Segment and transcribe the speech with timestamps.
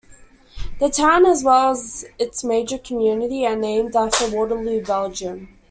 [0.79, 5.55] The town, as well as its major community, are named after Waterloo, Belgium.